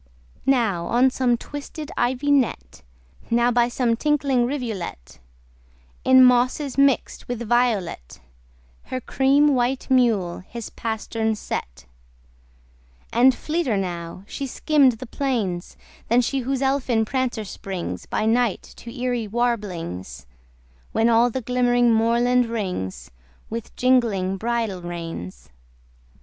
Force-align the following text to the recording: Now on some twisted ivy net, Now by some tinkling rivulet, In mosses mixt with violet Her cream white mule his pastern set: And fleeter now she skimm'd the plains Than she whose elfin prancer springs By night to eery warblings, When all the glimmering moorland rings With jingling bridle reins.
Now 0.47 0.87
on 0.87 1.11
some 1.11 1.37
twisted 1.37 1.91
ivy 1.95 2.31
net, 2.31 2.81
Now 3.29 3.51
by 3.51 3.67
some 3.67 3.95
tinkling 3.95 4.47
rivulet, 4.47 5.19
In 6.03 6.23
mosses 6.25 6.75
mixt 6.75 7.27
with 7.27 7.47
violet 7.47 8.19
Her 8.85 8.99
cream 8.99 9.53
white 9.53 9.91
mule 9.91 10.39
his 10.39 10.71
pastern 10.71 11.35
set: 11.35 11.85
And 13.13 13.35
fleeter 13.35 13.77
now 13.77 14.23
she 14.25 14.47
skimm'd 14.47 14.93
the 14.93 15.05
plains 15.05 15.77
Than 16.07 16.21
she 16.21 16.39
whose 16.39 16.63
elfin 16.63 17.05
prancer 17.05 17.45
springs 17.45 18.07
By 18.07 18.25
night 18.25 18.63
to 18.77 18.89
eery 18.91 19.27
warblings, 19.27 20.25
When 20.93 21.09
all 21.09 21.29
the 21.29 21.41
glimmering 21.41 21.93
moorland 21.93 22.47
rings 22.47 23.11
With 23.51 23.75
jingling 23.75 24.37
bridle 24.37 24.81
reins. 24.81 25.49